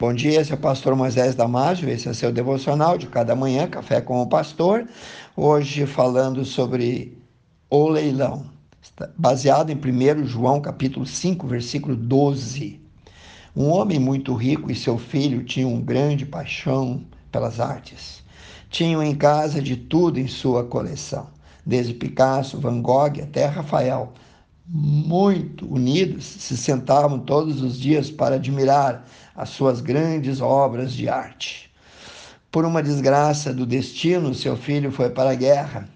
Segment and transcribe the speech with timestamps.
[0.00, 4.00] Bom dia, é o pastor Moisés Damásio, esse é seu devocional de cada manhã, Café
[4.00, 4.88] com o Pastor.
[5.36, 7.18] Hoje falando sobre
[7.68, 8.46] o leilão,
[9.14, 12.80] baseado em 1 João capítulo 5, versículo 12.
[13.54, 18.22] Um homem muito rico e seu filho tinham um grande paixão pelas artes.
[18.70, 21.26] Tinham em casa de tudo em sua coleção,
[21.66, 24.14] desde Picasso, Van Gogh até Rafael,
[24.72, 29.04] muito unidos, se sentavam todos os dias para admirar
[29.34, 31.68] as suas grandes obras de arte.
[32.52, 35.88] Por uma desgraça do destino, seu filho foi para a guerra.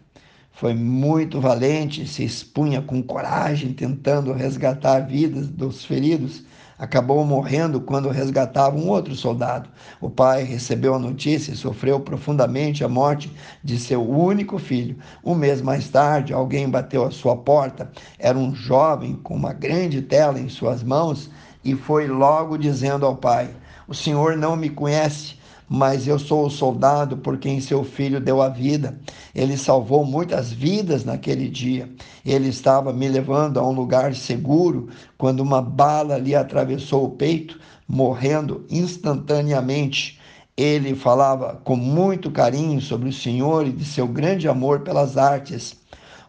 [0.55, 6.45] Foi muito valente, se expunha com coragem, tentando resgatar vidas dos feridos
[6.79, 9.69] acabou morrendo quando resgatava um outro soldado.
[10.01, 13.33] O pai recebeu a notícia e sofreu profundamente a morte
[13.63, 14.97] de seu único filho.
[15.25, 17.91] Um mês mais tarde, alguém bateu à sua porta.
[18.19, 21.31] Era um jovem com uma grande tela em suas mãos
[21.65, 23.51] e foi logo dizendo ao pai:
[23.87, 25.37] O senhor não me conhece
[25.69, 28.99] mas eu sou o soldado por quem seu filho deu a vida.
[29.35, 31.89] Ele salvou muitas vidas naquele dia.
[32.25, 37.59] Ele estava me levando a um lugar seguro quando uma bala lhe atravessou o peito,
[37.89, 40.21] morrendo instantaneamente.
[40.57, 45.77] Ele falava com muito carinho sobre o Senhor e de seu grande amor pelas artes.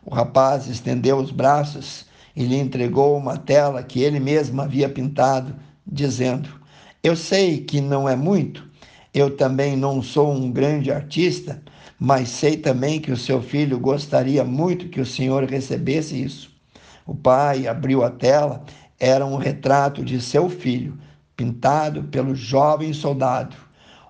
[0.04, 5.56] O rapaz estendeu os braços e lhe entregou uma tela que ele mesmo havia pintado,
[5.86, 6.50] dizendo:
[7.04, 8.66] Eu sei que não é muito
[9.16, 11.64] eu também não sou um grande artista,
[11.98, 16.52] mas sei também que o seu filho gostaria muito que o senhor recebesse isso.
[17.08, 18.66] O pai abriu a tela,
[19.00, 21.00] era um retrato de seu filho,
[21.34, 23.56] pintado pelo jovem soldado.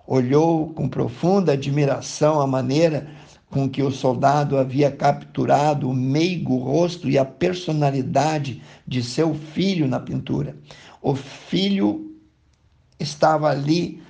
[0.08, 3.08] Olhou com profunda admiração a maneira
[3.52, 9.88] com que o soldado havia capturado o meigo rosto e a personalidade de seu filho
[9.88, 10.56] na pintura.
[11.00, 12.12] O filho
[13.00, 14.02] estava ali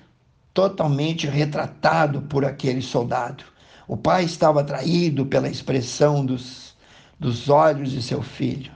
[0.55, 3.43] totalmente retratado por aquele soldado.
[3.87, 6.73] O pai estava atraído pela expressão dos,
[7.19, 8.71] dos olhos de seu filho,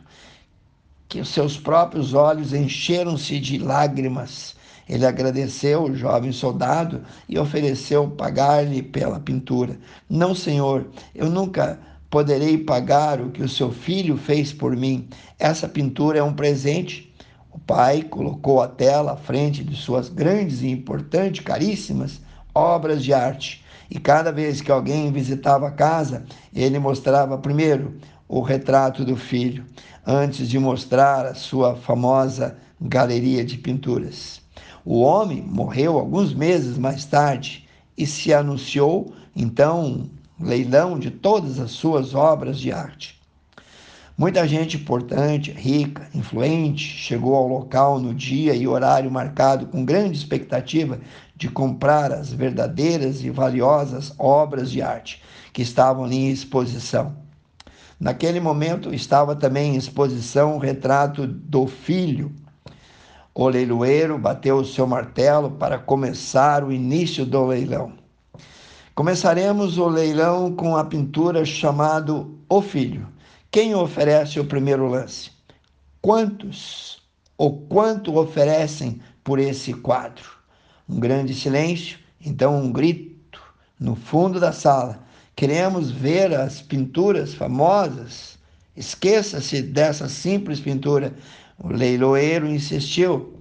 [1.07, 4.55] que os seus próprios olhos encheram-se de lágrimas.
[4.89, 9.79] Ele agradeceu o jovem soldado e ofereceu pagar-lhe pela pintura.
[10.09, 10.85] Não, senhor,
[11.15, 11.79] eu nunca
[12.09, 15.07] poderei pagar o que o seu filho fez por mim.
[15.37, 17.08] Essa pintura é um presente
[17.59, 22.21] o pai colocou a tela à frente de suas grandes e importantes, caríssimas
[22.55, 23.65] obras de arte.
[23.91, 26.23] E cada vez que alguém visitava a casa,
[26.55, 27.97] ele mostrava primeiro
[28.29, 29.65] o retrato do filho,
[30.07, 34.39] antes de mostrar a sua famosa galeria de pinturas.
[34.85, 40.07] O homem morreu alguns meses mais tarde e se anunciou então
[40.39, 43.18] um leilão de todas as suas obras de arte.
[44.19, 50.17] Muita gente importante, rica, influente chegou ao local no dia e horário marcado com grande
[50.17, 50.99] expectativa
[51.37, 57.15] de comprar as verdadeiras e valiosas obras de arte que estavam ali em exposição.
[57.97, 62.29] Naquele momento estava também em exposição o retrato do filho.
[63.33, 67.93] O leiloeiro bateu o seu martelo para começar o início do leilão.
[68.93, 73.07] Começaremos o leilão com a pintura chamado O Filho
[73.51, 75.31] quem oferece o primeiro lance?
[75.99, 77.01] Quantos
[77.35, 80.29] ou quanto oferecem por esse quadro?
[80.87, 83.41] Um grande silêncio, então um grito
[83.79, 85.03] no fundo da sala.
[85.35, 88.37] Queremos ver as pinturas famosas.
[88.75, 91.15] Esqueça-se dessa simples pintura.
[91.57, 93.33] O leiloeiro insistiu.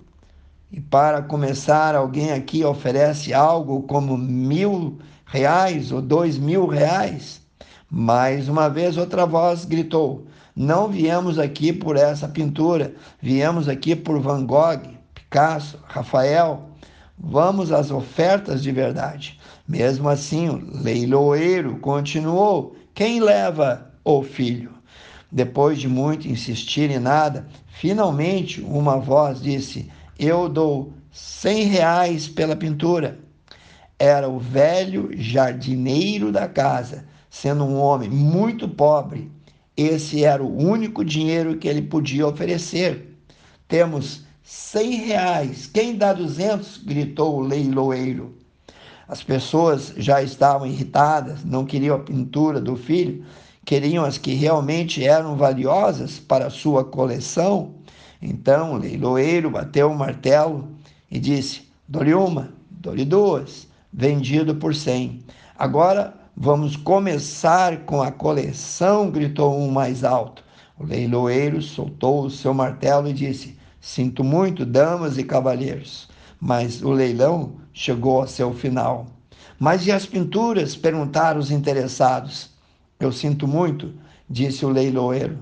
[0.73, 7.43] E para começar, alguém aqui oferece algo como mil reais ou dois mil reais.
[7.91, 14.21] Mais uma vez, outra voz gritou: Não viemos aqui por essa pintura, viemos aqui por
[14.21, 14.83] Van Gogh,
[15.15, 16.69] Picasso, Rafael.
[17.19, 19.41] Vamos às ofertas de verdade.
[19.67, 24.71] Mesmo assim, o leiloeiro continuou: Quem leva o filho?
[25.33, 32.55] Depois de muito insistir em nada, finalmente uma voz disse: Eu dou cem reais pela
[32.55, 33.19] pintura.
[33.99, 39.31] Era o velho jardineiro da casa sendo um homem muito pobre,
[39.77, 43.17] esse era o único dinheiro que ele podia oferecer.
[43.69, 45.71] Temos cem reais.
[45.73, 46.79] Quem dá duzentos?
[46.79, 48.35] gritou o leiloeiro.
[49.07, 53.25] As pessoas já estavam irritadas, não queriam a pintura do filho,
[53.65, 57.75] queriam as que realmente eram valiosas para sua coleção.
[58.21, 60.69] Então o leiloeiro bateu o martelo
[61.11, 65.21] e disse: Dou-lhe uma, dou-lhe duas, vendido por cem.
[65.57, 70.45] Agora Vamos começar com a coleção, gritou um mais alto.
[70.79, 76.09] O leiloeiro soltou o seu martelo e disse: Sinto muito, damas e cavalheiros,
[76.41, 79.07] mas o leilão chegou a seu final.
[79.59, 80.77] Mas e as pinturas?
[80.77, 82.51] perguntaram os interessados.
[83.01, 83.93] Eu sinto muito,
[84.31, 85.41] disse o leiloeiro.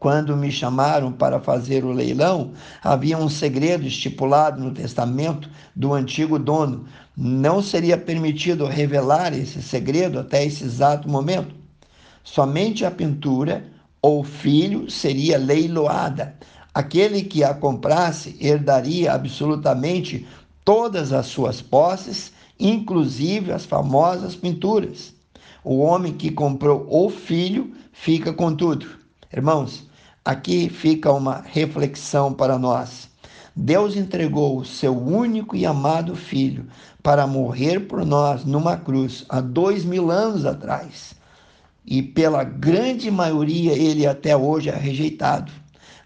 [0.00, 2.52] Quando me chamaram para fazer o leilão,
[2.82, 6.86] havia um segredo estipulado no testamento do antigo dono.
[7.14, 11.54] Não seria permitido revelar esse segredo até esse exato momento.
[12.24, 13.62] Somente a pintura
[14.00, 16.34] ou filho seria leiloada.
[16.72, 20.26] Aquele que a comprasse herdaria absolutamente
[20.64, 25.12] todas as suas posses, inclusive as famosas pinturas.
[25.62, 28.98] O homem que comprou o filho fica com tudo.
[29.30, 29.89] Irmãos,
[30.24, 33.08] aqui fica uma reflexão para nós.
[33.54, 36.66] Deus entregou o seu único e amado filho
[37.02, 41.14] para morrer por nós numa cruz há dois mil anos atrás.
[41.84, 45.50] E pela grande maioria ele até hoje é rejeitado.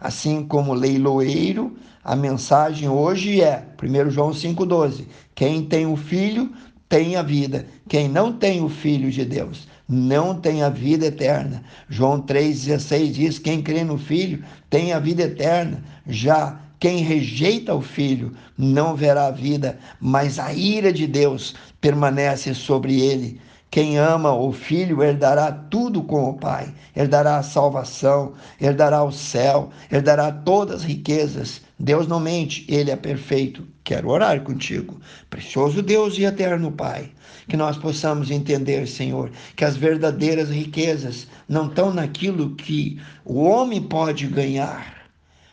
[0.01, 6.53] Assim como leiloeiro, a mensagem hoje é, 1 João 5,12: quem tem o filho
[6.89, 11.63] tem a vida, quem não tem o filho de Deus não tem a vida eterna.
[11.89, 15.83] João 3,16 diz: quem crê no filho tem a vida eterna.
[16.07, 22.55] Já quem rejeita o filho não verá a vida, mas a ira de Deus permanece
[22.55, 23.41] sobre ele.
[23.71, 29.71] Quem ama o Filho herdará tudo com o Pai, herdará a salvação, herdará o céu,
[29.91, 31.61] herdará todas as riquezas.
[31.85, 33.69] Deus não mente, Ele é perfeito.
[33.85, 34.99] Quero orar contigo,
[35.29, 37.11] precioso Deus e eterno Pai,
[37.47, 43.83] que nós possamos entender, Senhor, que as verdadeiras riquezas não estão naquilo que o homem
[43.83, 45.11] pode ganhar.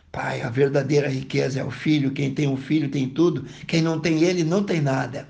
[0.10, 2.12] Pai, a verdadeira riqueza é o filho.
[2.12, 3.46] Quem tem o filho tem tudo.
[3.68, 5.28] Quem não tem ele não tem nada.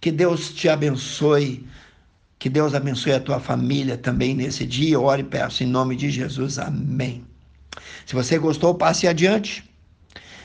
[0.00, 1.66] Que Deus te abençoe
[2.38, 4.98] que Deus abençoe a tua família também nesse dia.
[4.98, 6.58] Ore e peço em nome de Jesus.
[6.58, 7.24] Amém.
[8.04, 9.71] Se você gostou, passe adiante.